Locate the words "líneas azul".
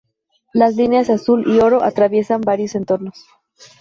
0.77-1.43